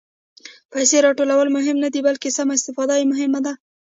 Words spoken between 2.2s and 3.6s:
سمه استفاده یې مهمه ده.